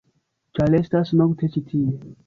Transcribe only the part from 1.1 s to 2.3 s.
nokte ĉi tie-.